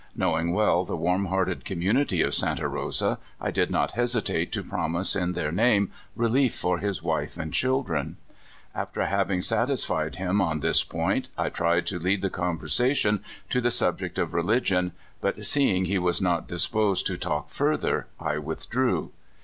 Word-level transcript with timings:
Knowing 0.15 0.51
well 0.51 0.83
the 0.83 0.97
warm 0.97 1.25
hearted 1.25 1.63
communit}^ 1.63 2.25
of 2.25 2.33
Santa 2.33 2.67
Rosa, 2.67 3.19
I 3.39 3.51
did 3.51 3.69
not 3.69 3.93
hesi 3.93 4.25
tate 4.25 4.51
to 4.53 4.63
promise 4.63 5.15
in 5.15 5.33
their 5.33 5.51
name 5.51 5.91
relief 6.15 6.55
for 6.55 6.79
his 6.79 7.03
wife 7.03 7.37
and 7.37 7.53
children. 7.53 8.17
After 8.73 9.05
having 9.05 9.43
satisfied 9.43 10.15
him 10.15 10.41
on 10.41 10.61
this 10.61 10.83
point, 10.83 11.27
I 11.37 11.49
tried 11.49 11.85
to 11.85 11.99
lead 11.99 12.23
the 12.23 12.31
conversation 12.31 13.23
to 13.51 13.61
the 13.61 13.69
sub 13.69 13.99
ject 13.99 14.17
of 14.17 14.33
religion; 14.33 14.93
but 15.21 15.45
seeing 15.45 15.85
he 15.85 15.99
was 15.99 16.19
not 16.19 16.47
disposed 16.47 17.05
to 17.05 17.15
talk 17.15 17.51
further, 17.51 18.07
I 18.19 18.39
withdrew. 18.39 19.11